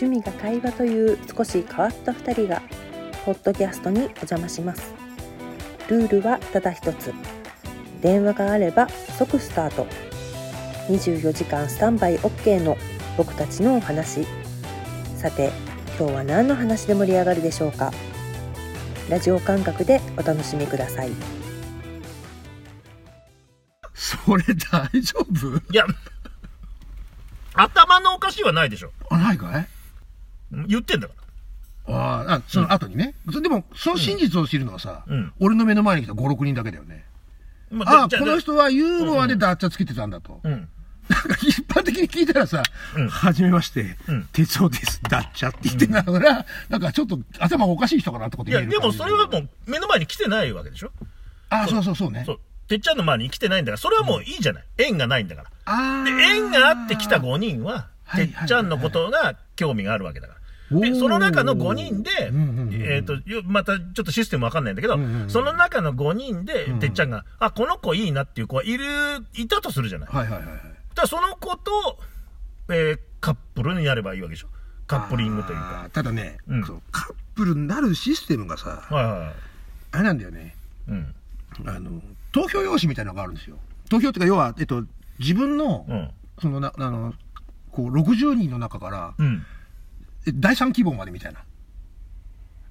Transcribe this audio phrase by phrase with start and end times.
[0.00, 2.62] 趣味が会話という少し変わった2人が
[3.24, 4.92] ポッドキャストにお邪魔します。
[5.88, 7.12] ルールはただ一つ。
[8.00, 9.86] 電話があれば即スタート。
[10.88, 12.76] 24時間スタンバイ OK の
[13.16, 14.26] 僕たちのお話。
[15.16, 15.52] さて
[15.98, 17.92] 今日は何の話で盛り上がるでしょうか？
[19.08, 21.10] ラジオ感覚でお楽しみください。
[23.94, 25.56] それ大丈夫？
[25.72, 25.84] いや、
[27.54, 28.90] 頭のおかしいはないでしょ。
[29.10, 29.68] あ、ないかい？
[30.68, 31.14] 言ってんだか
[31.86, 33.14] ああ、あその後にね。
[33.32, 37.04] そでも、その真実を知るのはさ、うん俺の目の前に来た5、6人だけだよね。
[37.84, 40.40] ああ、この人はユーモアでダッチャつけてたんだと。
[40.44, 40.68] うん。
[41.08, 42.62] なんか一般的に聞いたらさ、
[42.96, 50.92] うんはじめまして、うん哲夫です、ダッチャって言ってながら、なんかちょっと頭がおかしい人かなってこといや、でもそれはもう目の前に来てないわけでしょ
[51.50, 52.22] ああ、そうそうそうね。
[52.24, 52.40] そう。
[52.68, 54.64] てっちゃんの前に来てないんだから、それはもういいじゃない。
[54.78, 55.48] 縁がないんだから。
[55.64, 56.04] ああ。
[56.04, 60.41] で、縁があって来た5人は、はいてっちゃんのことが興味があるわけだから。
[60.80, 62.30] で、その中の5人で
[62.94, 68.84] えっと、よまたちょっとシステムわかんないんだけどその中の5人でん、てっちゃんが、あ、この子いいなっていう子はいる、
[69.34, 70.08] いたとするじゃない。
[70.10, 70.58] はいはいはいはい。
[70.94, 71.98] だその子と、
[72.70, 74.48] えーカップルになればいいわけでしょ。
[74.88, 75.84] カップリングというあか。
[75.86, 79.32] ーただね、うんカップルになるシステムがさ、はいはいはい。
[79.92, 80.56] あれなんだよね。
[80.88, 81.14] うん。
[81.64, 83.58] あの、投票用紙みたいなのがあるんですよ。
[83.88, 84.84] 投票っていうか、要は、えっと、
[85.20, 86.10] 自分の、うん。
[86.40, 87.14] そのな、あの、
[87.70, 89.46] こう、60人の中から、うん。
[90.26, 91.40] え第3希望までみたいな。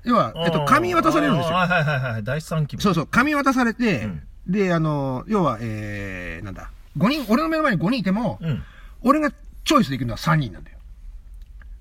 [0.04, 1.56] 要は、えっと、紙渡されるんですよ。
[1.56, 2.24] はいはいはいはい。
[2.24, 8.64] 第三期そうそう、紙渡されて、うんで、あの、要は、えー、なんだ、5人、俺の目の前に5人いても、うん。
[9.02, 9.32] 俺が
[9.64, 10.78] チョイスできるのは3人なんだよ。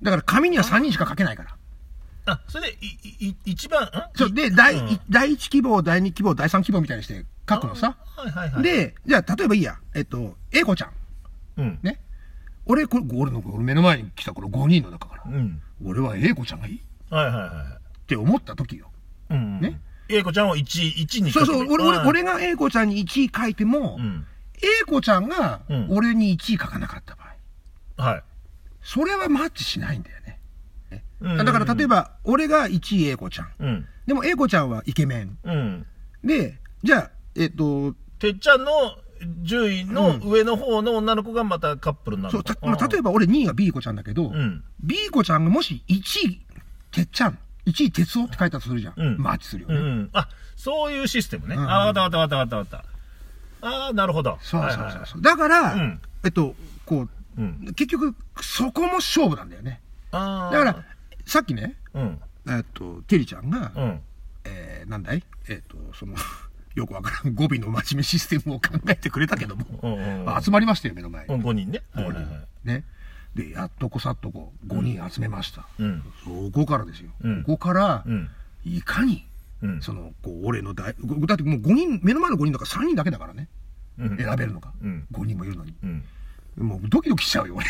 [0.02, 1.56] だから紙には3人しか書けないから。
[2.26, 3.88] あ、それで、い、い、一番、ん？
[4.14, 7.96] そう、で、第うん一第1希望、第2希望、第3希望みたいにして書くのさ。
[8.16, 9.78] はいはいはい。、で、じゃあ、例えばいいや。
[9.94, 10.90] えっと、A 子ちゃん。
[11.58, 11.78] うん。
[11.82, 12.00] ね。
[12.66, 15.62] 俺、これ、俺の、俺目の前に来たこの5人の中から、うん。
[15.84, 16.80] 俺は A 子ちゃんがいいっ
[17.10, 18.90] はいはいはて思った時よ。
[19.30, 19.34] い。
[19.34, 19.60] うん。
[19.60, 19.80] ね。
[20.08, 24.26] 英子ちゃんを1、一にそうそう、俺、俺、俺が、が A 子ちゃんに1位書いても、うん
[24.62, 27.24] A 子ちゃんがうん俺に1位書かなかった場
[27.96, 28.22] 合、はい。
[28.82, 30.38] それはマッチしないんだよね。
[31.22, 33.48] だから例えば、俺が1位 A 子ちゃん。
[33.58, 33.86] うん。
[34.06, 35.38] でも A 子ちゃんはイケメン。
[35.44, 35.86] うん。
[36.22, 38.70] で、じゃあ、えっと、てっちゃんの
[39.42, 44.64] 順位の上の方の女の子がまたカップルになるそう、のかたまあ、例えば俺2位が B 子ちゃんだけど、うん。
[44.82, 45.94] B 子ちゃんがもし1
[46.28, 46.40] 位、
[46.90, 48.94] てっちゃん、1位哲夫って書いたとするじゃん。
[48.96, 49.74] うんマッチするよね。
[49.76, 50.10] うんうん。
[50.12, 51.54] あ、そういうシステムね。
[51.54, 52.88] うんあ、わかったわかったわかったわか
[53.60, 53.66] った。
[53.68, 54.38] ああ、なるほど。
[54.40, 56.54] そうそうそうそう、はいはいはいだから、うんえっと、
[56.86, 57.72] こう、うん。
[57.74, 59.80] 結局、そこも勝負なんだよね。
[60.12, 60.54] ああ。
[60.54, 60.84] だから、
[61.26, 62.20] さっきね、うん。
[62.48, 64.00] えっと、てりちゃんが、うん。
[64.44, 65.22] えーなんだい？
[65.48, 66.14] えっと、その、
[66.74, 70.42] よくわからん語尾の真面目システムを考えてくれたけども、うんうんうん。
[70.42, 71.34] 集まりましたよ、目の前に。
[71.34, 71.82] うん、5人ね。
[71.92, 72.46] はい5はい人はい。
[72.64, 72.84] ね。
[73.34, 75.66] で、やっとこさっとこ、5人集めました。
[75.78, 76.02] うん。
[76.24, 77.10] そこからですよ。
[77.22, 78.28] うんここからう、ん。
[78.64, 79.26] いかに、
[79.62, 79.82] うん。
[79.82, 83.48] その、こう、俺の大、ごだってもう5人、目の前の5人だから3人だけだからね。
[83.98, 84.72] うん選べるのが。
[84.82, 85.74] うん5人もいるのに。
[85.82, 86.04] うん。
[86.58, 87.66] もうドキドキしちゃうよ、俺。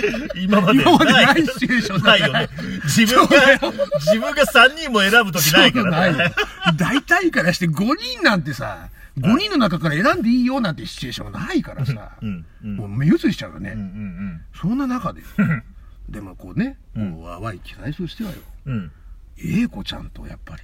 [0.36, 2.48] 今まで今までないシチュエーションないよね。
[2.84, 3.36] 自分が、
[4.00, 6.32] 自分が3人も選ぶときないからね。
[6.76, 8.88] 大体からして5人なんてさ、
[9.18, 12.46] 5人の中から選んでいいよなんてシチュエーションがないからさ、うん。
[12.64, 12.76] うん。
[12.76, 13.72] もう目移りしちゃうよね。
[13.74, 13.80] うん。
[13.80, 14.40] うん。
[14.54, 15.22] そんな中で、
[16.08, 18.36] でもこうね、こう淡い期待としてはよ、
[18.66, 18.92] うん。
[19.38, 20.62] 英子ちゃんとやっぱり、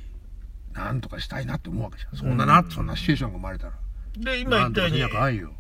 [0.72, 2.16] なんとかしたいなって思うわけじゃん。
[2.16, 3.72] そんなな、そんなシチュエーションが生まれたら。
[4.16, 5.52] で、今言ったようになんとかせな、かいよ。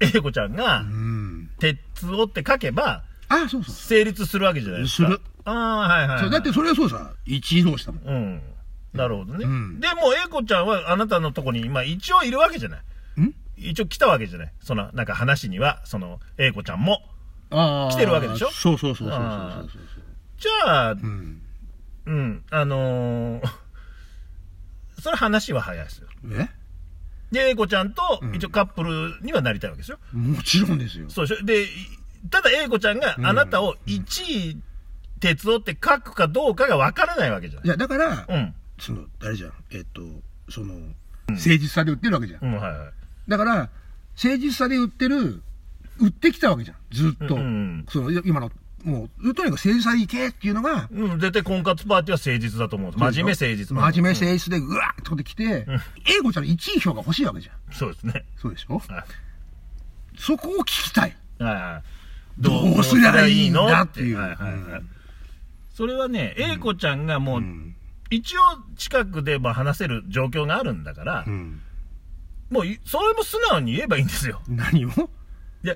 [0.00, 1.50] 英子ちゃんがう、ん。
[1.58, 1.78] 鉄
[2.12, 3.74] をって書けば、あ、そうそう。
[3.74, 5.08] 成立するわけじゃないですか。
[5.08, 5.20] する。
[5.44, 6.30] ああ、はいはいはい。
[6.30, 8.04] だってそれはそうさ、一位同士だもん。
[8.04, 8.42] うん。
[8.92, 9.44] なるほどね。
[9.44, 12.80] うんでも、英子ちゃんはあなたのとこに、まあ一応いるわけじゃない。
[13.20, 13.34] ん？
[13.56, 14.52] 一応来たわけじゃない。
[14.60, 17.02] その、なんか話には、その、英子ちゃんも。
[17.50, 18.50] あ来てるわけでしょ？
[18.50, 19.82] そうそうそうそうそうあーそうそう
[20.38, 21.42] じゃあ、うん。
[22.06, 23.48] うん、あのー
[25.00, 26.08] それ話は早いですよ。
[26.32, 26.48] え
[27.30, 28.02] で、英子ちゃんと、
[28.34, 29.98] 一応カップルにはなりたいわけですよ。
[30.12, 31.08] もちろんですよ。
[31.08, 31.44] そうでしょ。
[31.44, 31.66] で、い
[32.30, 34.60] ただ英子ちゃんがあなたを1位、
[35.20, 37.70] 鉄夫って書くかどうかがわからないわけじゃないい。
[37.70, 38.54] や、だから、うん。
[38.78, 40.00] その、あれじゃん、えっと、
[40.48, 40.74] その、
[41.28, 42.44] 誠実さで売ってるわけじゃん。
[42.44, 42.92] うん、はいはい。
[43.28, 43.54] だから、
[44.22, 45.42] 誠実さで売ってる、
[46.00, 46.76] 売ってきたわけじゃん。
[46.90, 47.36] ずっと。
[47.36, 48.50] うんうんその、今の、
[48.84, 52.92] もう、とにかく誠実さでいけっていうのが、うん、絶対婚活パーティーは誠実だと思う。
[52.92, 53.76] 真面目誠実。
[53.76, 55.66] 真面目誠実で、うわーってこと来て、
[56.06, 57.54] 英子ちゃんの1位票が欲しいわけじゃん。
[57.74, 58.24] そうですね。
[58.36, 58.78] そうでしょ？
[58.78, 59.04] はい
[60.18, 61.16] そこを聞きたい。
[62.38, 64.18] どうすりゃいいんだっていう
[65.74, 67.74] それはね、英子ちゃんがもう、ん
[68.10, 68.40] 一応
[68.76, 71.60] 近くでまあ話せる状況があるんだから、うん。
[72.50, 74.42] もうい、それも素直に言えばいいんですよ。
[74.48, 74.90] 何を？
[75.62, 75.74] いや、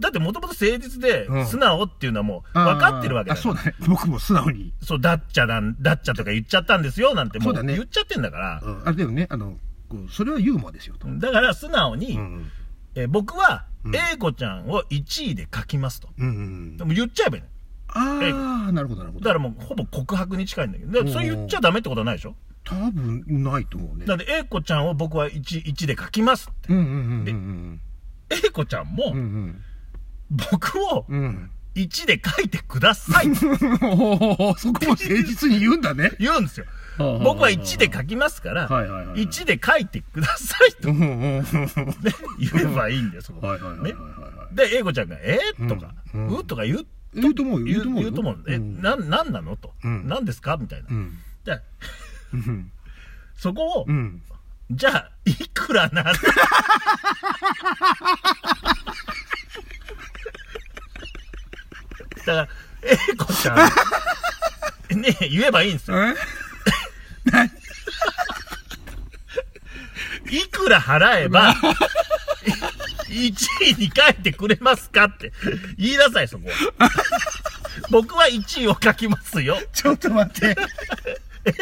[0.00, 3.52] だってもともと誠実でうん素直っていうのはもう分かってるわけだから。
[3.52, 3.74] あそうだね。
[3.86, 4.72] 僕も素直に。
[4.82, 8.60] そう、だっちゃなん、だっちゃとか言っちゃったんですよ、なんてもう言っちゃってんだから。
[8.64, 9.56] うんあれだよね、あの、
[10.10, 11.06] それはユーモアですよと。
[11.08, 12.50] だから素直に、うん
[12.94, 16.08] えー僕はう、ん A 子ちゃんを1位で書きますと。
[16.18, 16.30] うんう
[16.72, 17.48] んでも言っちゃえばいいの。
[17.90, 19.24] ああ、なるほど、なるほど。
[19.24, 21.06] だからもうほぼ告白に近いんだけど。
[21.10, 22.34] それ言っちゃダメってことはないでしょ？
[22.64, 24.04] 多分ないと思うね。
[24.04, 26.72] だって A 子ちゃんを僕は 1, 1で書きますって。
[26.72, 27.80] うんうんうんうん
[28.30, 28.38] うん。
[28.38, 29.62] A 子ちゃんもうんうん。
[30.50, 31.50] 僕をうん。
[31.74, 36.10] 1で書いてください そこも誠実に言うんだね。
[36.18, 36.66] 言うんですよ。
[36.98, 41.44] 僕は1で書きますから、はいはいはい1で書いてくださいと、ね、
[42.40, 43.46] 言えばいいんだよ、そこ。
[43.46, 44.56] はいはいはいはいねはい。
[44.56, 45.38] で、英子ちゃんが、え？
[45.68, 46.38] とか、うう？
[46.40, 48.10] んとか言う、言うと思うよ、言うと思うよ。
[48.10, 49.56] 言うと思うえ、うんな、なんなの？
[49.56, 49.72] と。
[49.84, 50.56] うん何ですか？
[50.56, 50.88] みたいな。
[50.90, 51.18] うん。
[51.44, 51.60] で、
[52.34, 52.72] うん。
[53.36, 54.20] そこを、うん。
[54.70, 56.18] じゃあ、いくらなの だ
[62.26, 62.48] から、
[62.82, 65.96] 英子ちゃん、ね言えばいいんですよ。
[70.30, 71.54] いくら払えば、
[73.08, 73.32] 1
[73.64, 75.32] 位に書いてくれますかって
[75.78, 76.90] 言いなさい、そこは。
[77.90, 79.58] 僕は1位を書きますよ。
[79.72, 80.56] ちょっと待って。
[81.46, 81.52] え？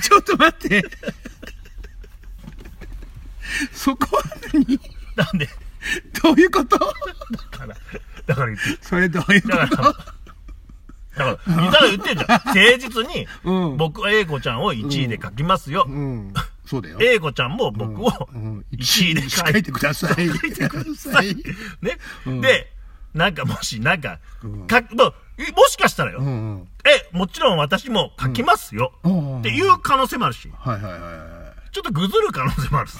[0.00, 0.82] ちょっと待って。
[3.72, 4.22] そこは
[4.52, 4.80] 何
[5.16, 5.48] なんで、
[6.28, 6.78] どういうこと？
[6.78, 6.86] だ
[7.58, 7.76] から、
[8.26, 9.94] だから言って、それどういうこだから、だか
[11.16, 11.44] ら、だか
[11.82, 12.30] ら言ってんじゃん。
[12.30, 13.76] 誠実に、うん。
[13.76, 15.84] 僕は英子ちゃんを1位で書きますよ。
[15.84, 15.90] と。
[15.90, 16.32] うん。
[16.64, 16.98] そうだよ。
[17.00, 18.64] 英子ちゃんも僕をうん。
[18.72, 20.28] 1位で書いてください。
[20.28, 21.34] 書いてください。
[21.82, 22.40] ね、うん。
[22.40, 22.70] で、
[23.14, 24.66] なんかもし、なんか、うん。
[24.66, 25.12] かも
[25.56, 26.20] もしかしたらよ。
[26.84, 31.37] え、もちろん私も書きますよ、うんっていう可能性もあるし、はいはいはいは
[31.72, 32.94] ちょっとぐずる可能性もあるし。
[32.94, 32.98] い。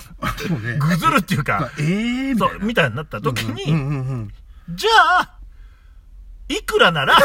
[0.49, 0.79] そうね。
[0.79, 1.83] ぐずるっていうか、え
[2.31, 2.67] えみたそ、いうな。
[2.67, 4.33] みたいになった時に、うんうんうん。
[4.71, 5.39] じゃあ、
[6.49, 7.17] いくらなら、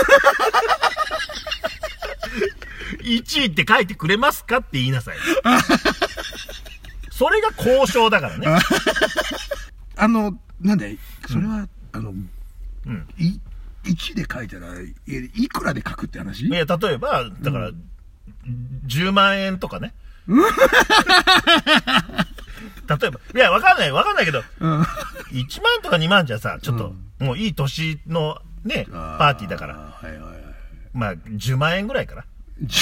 [3.01, 5.17] 1位って書いてくれますかって言いなさい。
[7.11, 8.47] それが交渉だからね。
[9.95, 10.97] あの、なんで、
[11.27, 12.13] それは、あの、う
[12.91, 13.07] ん。
[13.17, 13.39] い、
[13.85, 14.93] 1で書いたら、い
[15.35, 16.47] いくらで書くって話？
[16.47, 17.71] いや、例えば、だから、
[18.87, 19.93] 10万円とかね。
[22.87, 24.81] 例えば、いや、わかんない、わかんないけど、うん。
[24.81, 30.33] 1万とか2万じゃさ、ちょっと、もういい年のね、パーティーだから、はいはいはい。
[30.93, 32.25] まあ、10万円ぐらいから。
[32.61, 32.79] じ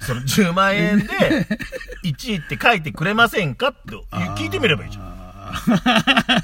[0.00, 1.06] その10万円で、
[2.04, 3.78] 1位って書いてくれませんかって
[4.36, 5.04] 聞いてみればいいじゃん。
[5.04, 5.08] ゃ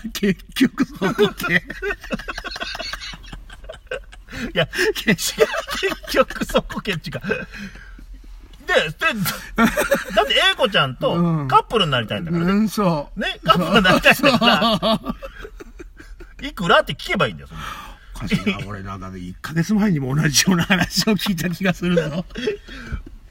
[0.06, 0.10] ん。
[0.12, 1.12] 結局そこ
[1.48, 1.62] で。
[4.52, 4.66] いや、
[5.04, 5.34] 結
[6.12, 7.20] 局そこけっちか。
[7.20, 7.34] で、
[8.74, 8.82] で、
[10.16, 12.52] だって、英子ちゃんとうんカップルになりたいんだからね。
[12.52, 13.20] うん、そう。
[13.20, 14.46] ね、カップルになりたいんだか
[16.42, 17.64] ら、いくらって聞けばいいんだよ、そんな
[18.16, 22.24] おかしいな、俺なんか1ヶ月前にも同じような話を聞いた気がするぞ。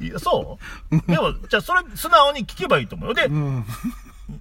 [0.01, 0.59] いやそ
[0.91, 3.13] うでも、じゃあそれ素直に聞けばいいと思うよ。
[3.15, 3.65] でう、ん。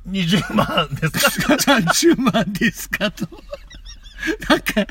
[0.09, 1.55] 20万ですか？
[1.75, 3.29] 30万ですかと。
[4.49, 4.87] なんか、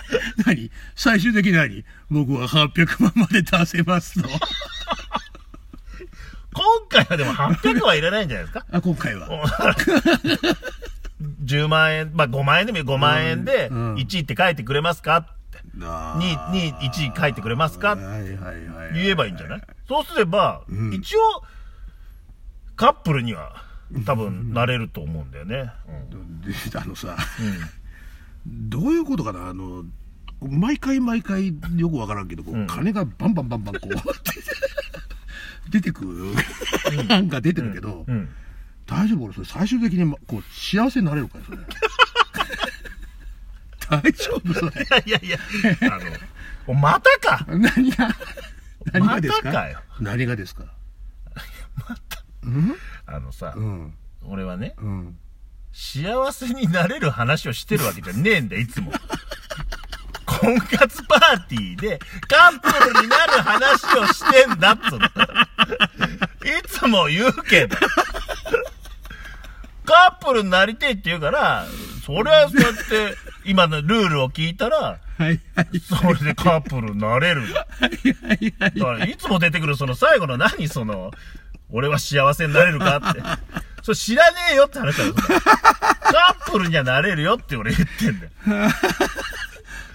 [0.46, 0.72] 何？
[0.96, 1.84] 最終的に何？
[2.10, 4.28] 僕は800万まで出せますと。
[6.54, 8.66] 今回はでも800はいらないんじゃないですか？
[8.72, 9.46] あ、今回は。
[11.46, 12.84] 10万円、まあ5万円でもいい。
[12.84, 15.32] 5万円でうん1位って書いてくれますかって。
[15.84, 16.28] あに、
[16.68, 17.96] に1位書いてくれますか？
[17.96, 18.94] はいはいはいはい。
[18.96, 19.62] 言えばいいんじゃない？
[19.88, 20.94] そうすれば、うん。
[20.94, 21.22] 一応、
[22.76, 23.64] カップルには
[24.06, 25.72] 多分なれると思うんだよね。
[26.12, 26.42] うん。
[26.44, 27.81] で、あのさ、うん
[28.48, 29.50] どういうことかな？
[29.50, 29.86] あの、
[30.42, 32.68] 毎回毎回よくわからんけど、こううん。
[32.68, 33.90] 金がバンバンバンバンこう、
[35.72, 38.30] 出てくる、なんか出てるけど、うん。
[38.88, 41.58] 大丈夫俺それ最終的にまこう幸せになれるかよそれ。
[43.90, 44.86] 大丈夫それ。
[45.06, 45.40] いやいやい
[45.82, 46.00] や、あ
[46.70, 47.46] の、またか。
[47.48, 48.10] 何が？
[48.94, 49.80] 何がですか,、またかよ。
[50.00, 50.66] 何がですか？
[52.44, 52.76] うん？
[53.06, 53.94] あのさ、うん。
[54.24, 55.18] 俺はね、うん
[55.74, 58.92] 幸せになれる話をしてるわけじゃねえんだよ、いつも。
[60.26, 65.06] 婚活パーティーでカップルになる話をしてんだっつうの。
[65.06, 65.10] い
[66.68, 67.78] つも言うけど。
[69.84, 71.66] カップルになりてえって言うから、
[72.06, 74.78] それはそうやって、今のルールを聞いたら、
[75.18, 77.42] はいはいそれでカップルになれる。
[77.42, 81.12] はいはいはいだからいつも出てくるその最後の何その、
[81.70, 83.22] 俺は幸せになれるかって。
[83.82, 85.14] それ知らねえよって話だよ。
[85.18, 88.32] カップルにはなれるよって俺言ってんだよ。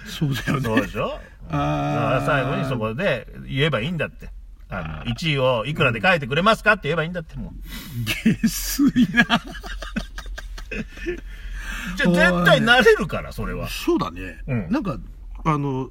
[0.06, 1.20] そうだよねそうでしょ？
[1.50, 4.30] あ最後にそこで言えばいいんだって。
[4.68, 8.04] あの、1位をいくらで書いてくれますかって言えばいいんだって、もう。
[8.04, 9.24] 下水な
[11.96, 13.68] じゃあ絶対なれるから、それは。
[13.68, 14.42] そうだね。
[14.48, 14.98] うんなんか、
[15.44, 15.90] あの、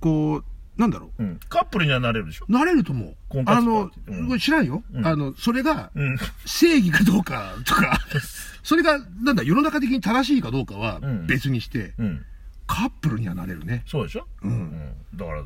[0.00, 0.44] こう、
[0.82, 1.22] なんだろう。
[1.22, 1.40] うん。
[1.48, 2.46] カップルにはなれるでしょ？
[2.48, 3.42] なれると思う。
[3.46, 4.82] あのうん、知らんよ。
[4.92, 6.16] うんあの、それが、うん。
[6.44, 7.98] 正義かどうかとか、
[8.62, 12.24] それが、なんだ、世の中的に正しいかどうかはうん別にして、うん。
[12.66, 13.82] カップルにはなれるね。
[13.86, 14.26] そうでしょ？
[14.42, 14.94] うんうん。
[15.16, 15.42] だから、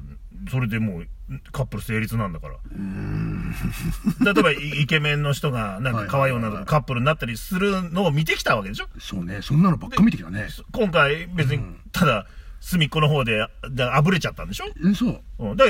[0.50, 1.06] それでもう、
[1.52, 2.54] カップル成立なんだから。
[4.32, 8.88] 例えば、イイケメンの人が、なんか可愛い女の子とカップルになったりするのを見てきたわけでしょ？
[8.98, 9.40] そうね。
[9.42, 10.48] そんなのばっか見てきたね。
[10.72, 11.62] 今回、別に、
[11.92, 12.26] ただ、
[12.60, 14.64] 隅っこの方で、であぶれちゃったんでしょ？
[14.90, 15.22] えそう。
[15.38, 15.56] うん。
[15.56, 15.64] だ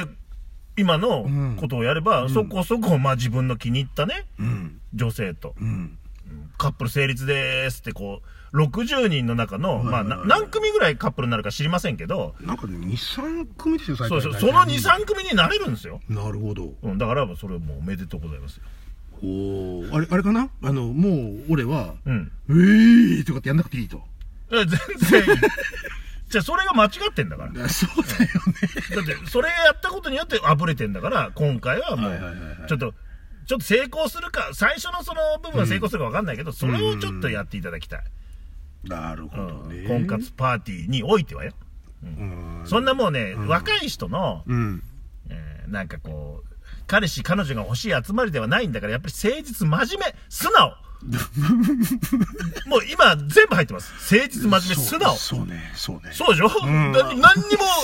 [0.78, 4.80] 今のうんことをやれば、そこそこ、まあ自分の気に入ったね、うん。
[4.94, 5.98] 女性と、うん。
[6.58, 8.20] カップル成立ですって、こ
[8.52, 16.00] う、60人の中の、まあ、何組ぐらいカップルになるか知りませんけど、なんかね、2、3組ですよ、最そうそう、その2、3組になれるんですよ。
[16.08, 16.72] なるほど。
[16.82, 18.62] うん、だから、それはもうおめでとうございますよ。
[19.22, 20.48] おーあれ、あれかな？
[20.62, 22.32] あの、もう、俺は、うん。
[22.48, 24.02] えーとかってやんなくていいと。
[24.52, 24.66] え全
[25.24, 25.40] 然いい。
[26.36, 27.52] じゃあ、それが間違ってんだから。
[27.52, 29.14] だそうだよね。
[29.14, 32.92] って、それやったことによってあぶれてんだから、今回はもうちょっと、
[33.46, 38.00] ちょっと成功するか、最初のその部分は成功するか分かんないけど、それをちょっとやっていただきたい。
[38.84, 39.78] なるほどね。
[39.78, 41.52] うん婚活パーティーにおいてはよ。
[42.04, 42.62] うん。
[42.66, 44.82] そんなもうね、若い人の、うん。
[45.30, 46.54] えーなんかこう、
[46.86, 50.74] 彼氏、彼女が欲しい集まりではないんだから、やっぱり誠実、真面目、素直。
[52.66, 53.92] もう今、全部入ってます。
[54.12, 55.16] 誠実、真面目、素直。
[55.16, 56.12] そうね、そうね。
[56.12, 57.28] そうでしょ、んな何にも、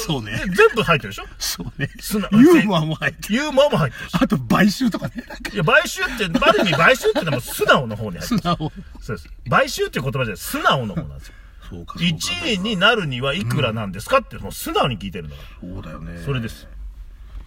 [0.04, 1.24] そうね全部入ってるでしょ？
[1.38, 1.88] そうね。
[2.00, 3.34] 素直ユーモアも入ってる。
[3.34, 4.18] ユーモアも入ってるし。
[4.20, 5.14] あと、買収とかね。
[5.52, 8.40] いや、買収って、ある意味買収ってのも素直の方に入ってる。
[8.40, 8.72] 素直。
[9.00, 9.28] そうです。
[9.48, 11.34] 買収っていう言葉じゃない素直の方なんですよ。
[11.70, 11.98] そうか。
[11.98, 15.72] 1位になるにはいくらなんですかって、もう素直に聞いてるんだから。
[15.72, 16.22] そうだよね。
[16.24, 16.66] それです。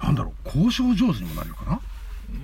[0.01, 1.79] なんだろう、交渉上手にもなるのかな？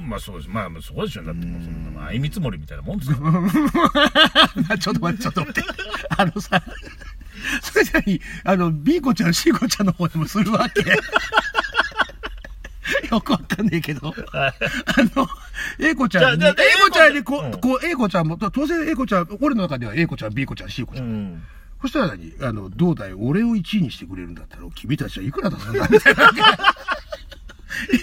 [0.07, 0.49] まあそうです。
[0.49, 1.23] まあそうでしょ。
[1.23, 3.17] だってもうそんな、まあ、相見積もりみたいなもんですよ。
[4.77, 5.63] ちょっと待って、ちょっと待って。
[6.17, 6.61] あのさ、
[7.61, 10.81] それじゃに、あの、B 子ちゃん、C 子ちゃんの方でもするわけ
[13.09, 14.09] よくわかんねえけど。
[14.09, 14.53] はいあ
[15.15, 15.27] の、
[15.79, 21.01] A 子ちゃんに、A 子ちゃんにこうこう、A 子ちゃんも、当然 A 子ちゃん、俺の中では A 子ちゃん、B 子ちゃん、C 子ちゃ。
[21.01, 21.43] うんん。
[21.81, 22.33] そしたら何？
[22.41, 23.13] あの、どうだい？
[23.13, 25.87] 俺を1位にしてくれるんだったら、君たちはいくらだすんだ？
[25.89, 26.31] みたいな。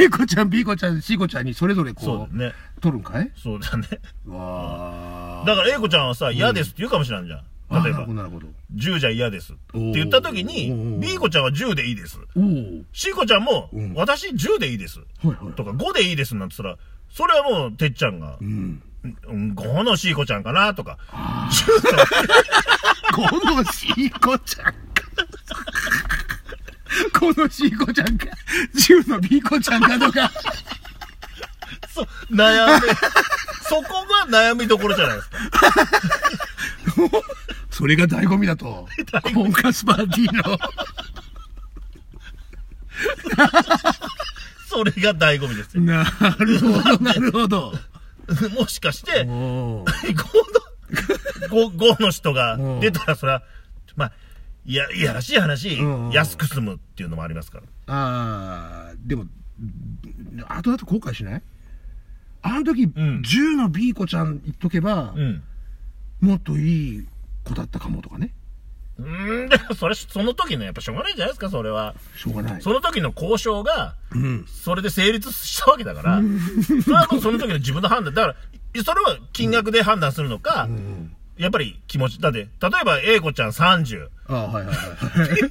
[0.00, 2.52] A 子ちゃん、B 子ちゃん、C 子ちゃんにそれぞれこう、ね。
[2.80, 3.30] 取るんかい？
[3.36, 3.86] そうだね。
[4.26, 7.40] わーだから、英子ちゃんはさ、嫌ですって言うかもしれないじゃん。
[7.84, 8.46] 例えばあなるほど、、なるほど。
[8.76, 9.60] 10じゃ嫌ですって
[9.92, 12.18] 言った時に、B 子ちゃんは10でいいです。
[12.92, 15.00] C 子ちゃんもうん、私10でいいです。
[15.56, 18.82] とか5でいいですなんて言ったら、それはもう、てっちゃんがう、ん。
[19.04, 20.98] うん5の C 子ちゃんかなとか、
[23.14, 24.72] こ のシーコちゃんか。
[27.18, 28.26] このシーコちゃんか。
[28.74, 30.30] 10の B 子ちゃんかとか。
[31.92, 32.80] そう、悩み、
[33.62, 35.38] そこが悩みどころじゃないですか。
[37.70, 38.88] それが醍醐味だと。
[39.34, 40.58] 婚活パーティーの。
[44.68, 45.82] それが醍醐味ですよ。
[45.82, 46.04] な
[46.38, 47.72] るほど、なるほど。
[48.54, 53.42] もしかして、おー5の、5, 5の人が出たら、それは、
[53.96, 54.12] まあ、
[54.68, 57.64] いや、いやらしい話、うん安く済むっていうのもありますから。
[57.86, 59.24] あー、でも、
[60.46, 61.42] 後々後悔しない？
[62.42, 65.42] あの時、ん10の B 子ちゃん言っとけば、うん。
[66.20, 67.06] もっといい
[67.44, 68.34] 子だったかもとかね。
[68.98, 71.94] うーん、でもそれ、その時のやっぱしょうがないんじゃないですか、それは。
[72.14, 72.60] しょうがない。
[72.60, 74.44] その時の交渉が、うん。
[74.46, 76.20] それで成立したわけだから、
[76.84, 78.12] それはもうその時の自分の判断。
[78.12, 78.28] だか
[78.74, 81.14] ら、それは金額で判断するのか、うん。
[81.38, 82.20] やっぱり気持ち。
[82.20, 82.48] だって、例え
[82.84, 85.50] ば A 子ちゃん30、あーはいはいはい。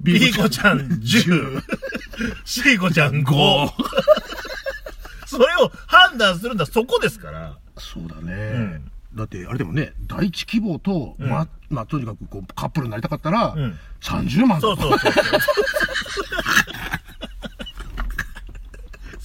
[0.00, 1.62] B 子ちゃん10、
[2.44, 3.70] C 子ちゃん5。
[5.26, 7.56] それを判断するんだ、そこですから。
[7.78, 8.80] そうだね。
[9.14, 15.22] だって、あれでもね、第一希望と、んま、まあ、とにかくこう、カップルになりたかったら、うん30万だそうそうそうそう。
[15.24, 16.65] そう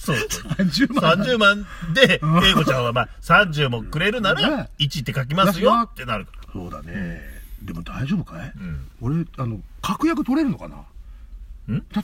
[0.02, 0.16] そう。
[0.16, 6.52] 30万だ30万で、英子ちゃんはまあ、30もくれるなねら、1って書きますよってなるから。
[6.52, 7.20] そうだね。
[7.62, 10.84] でも大丈夫かい、ん俺、あの、確約取れるのかな？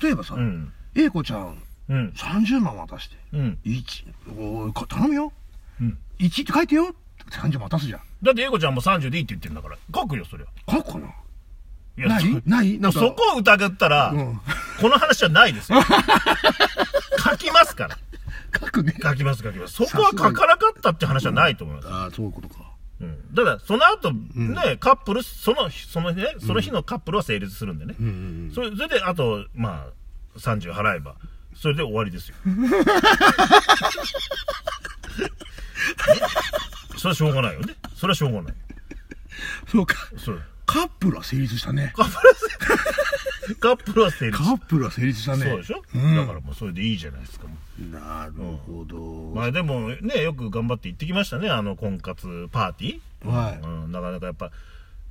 [0.00, 0.72] 例えばさ、うん。
[0.94, 2.12] A 子ちゃん、うん。
[2.16, 3.58] 30万渡して、うん。
[3.64, 5.32] 1、お頼むよ。
[5.80, 5.98] うん。
[6.20, 6.94] 1って書いてよ。
[7.32, 8.00] 30万渡すじゃん。
[8.22, 9.76] だって英子ちゃんも30でいいって言ってんだから。
[9.92, 10.46] 書くよ、そりゃ。
[10.72, 11.08] 書くかな？
[11.08, 12.22] いやない？
[12.22, 12.78] そない？
[12.78, 13.00] なんか。
[13.00, 14.40] そこを疑ったら、うん
[14.80, 15.80] この話はないですよ。
[17.38, 17.98] 書きますから。
[18.58, 18.94] 書くね。
[19.02, 19.74] 書きます、書きます。
[19.74, 21.88] そこは書かなかったって話はないと思います。
[21.88, 22.72] ああ、そういうことか。
[23.00, 23.34] うん。
[23.34, 27.94] だから、その後、ね、カップル、その、そのね、その日のカップルは成立するんでね。
[28.54, 29.86] それで、あと、ま
[30.36, 31.16] あ、30払えば、
[31.54, 32.34] それで終わりですよ。
[36.96, 37.76] それはしょうがないよね。
[37.94, 38.54] それはしょうがない。
[39.68, 39.94] そうか。
[40.16, 40.42] そう。
[40.68, 41.92] カップルは成立したね。
[41.94, 45.44] カップルは成カップルは成立カップルは成立したね。
[45.46, 47.46] そうでしょ、うんだからもうそれでいいじゃないですか。
[47.90, 48.32] なる
[48.66, 49.32] ほど。
[49.34, 53.28] まあでもね、よく頑張って行ってきましたね、あの婚活パーティー。
[53.28, 54.50] はいうん、なかなかやっぱ、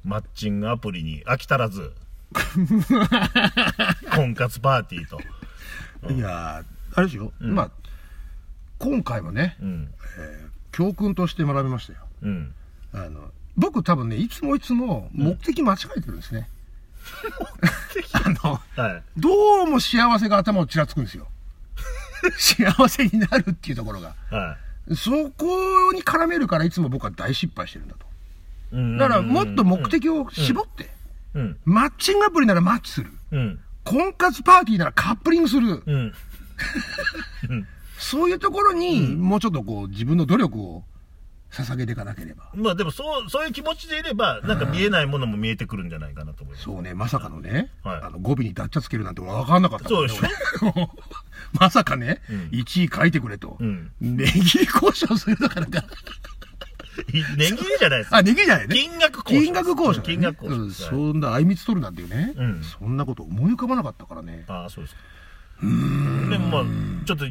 [0.05, 1.91] マッチングアプリに飽き足らず、
[4.15, 5.19] 婚活パーティーと。
[6.13, 7.33] いやーあれですよ。
[7.39, 7.71] まあ、
[8.77, 9.89] 今回はね、うん。
[10.19, 10.47] えー
[10.77, 11.99] 教訓として学びましたよ。
[12.21, 12.53] うん。
[12.93, 16.47] あの、僕多分ね、いつもいつも目的間違えてるんですね。
[18.13, 19.03] あの、はい。
[19.17, 21.27] どうも幸せが頭をちらつくんですよ。
[22.37, 24.13] 幸せになるっていうところが。
[24.29, 24.57] は
[24.95, 28.07] そこに絡めるからいつも僕は大失敗してるんだと。
[28.97, 30.89] だからもっと目的を絞って、
[31.33, 31.57] うん。
[31.65, 33.11] マッチングアプリならマッチする。
[33.31, 33.59] うん。
[33.83, 35.83] 婚活パーティーならカップリングする。
[35.85, 36.13] うん。
[37.97, 40.83] そういうところに、もうちょっとこう、自分の努力を
[41.51, 42.51] 捧げていかなければ。
[42.53, 46.65] まあでもそう、そういう気持ちでいれば、なんか見えないものも見えてくるんじゃないかなと思います。
[46.65, 50.23] そうね、まさかのね、はいあの語尾に脱茶つけるなんて分かんなかったそうでしょ
[50.75, 50.87] 俺
[51.59, 53.57] まさかね、うん1位書いてくれと。
[53.59, 55.83] うん値切り交渉するのかなんか。
[56.97, 58.75] 値切りじゃないですあ、値切りじゃないね。
[58.75, 60.01] 金額交渉金額交渉、ね。
[60.03, 64.43] 金額交渉うんはいそんな、あいみつ取るなんていうね、うんそんなこと思い浮かばなかったからね。
[64.47, 65.01] ああ、そうですか。
[65.61, 67.25] でもまあ、ちょっと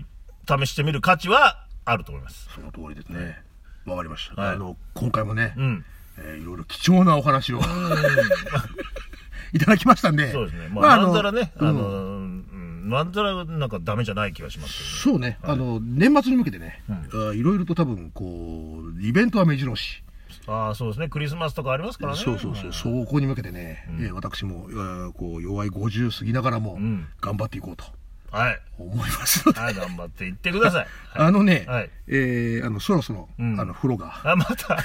[0.64, 2.48] 試してみる価値はあると思います。
[2.54, 3.42] その通りですね。
[3.86, 4.40] わかりました。
[4.40, 5.84] はいあの、今回もね、うん。
[6.18, 7.60] えーいろいろ貴重なお話を
[9.52, 10.32] いただきましたんで。
[10.32, 10.68] そうですね。
[10.68, 15.00] ままああ、まんざらね、あうんの、うん、まんざらなんかダメじゃない気がします。
[15.02, 20.02] そうね、あの、年末に向けてね、あいろいろと多分、こう、イベントは目白押し。
[20.48, 21.08] ああ、そうですね。
[21.08, 22.18] クリスマスとかありますからね。
[22.18, 27.84] そうそうそう、そこに向けてね、えー私も、えーこう、弱い50過ぎながらもん、頑張っていこうと
[28.36, 28.60] はい。
[28.78, 29.60] 思いますので。
[29.60, 30.86] はい、頑張っていってください。
[31.14, 34.76] あのね、はいえーあの、そろそろ、んあの、風呂が、あ、また。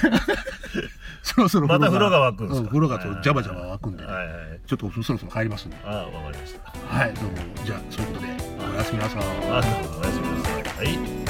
[1.24, 2.66] そろそろまた風呂が沸くんですか？
[2.66, 4.60] う風呂がちょっとジャバジャバ沸くんで、はいはい。
[4.66, 5.78] ちょっとそろそろ帰りますんで。
[5.86, 6.98] ああ、わかりました。
[6.98, 8.28] はい、どうも、じゃあ、そういうことで、
[8.74, 9.24] おやすみなさい。
[9.50, 9.68] おやす
[10.20, 10.86] みなさい。
[10.88, 11.21] はい。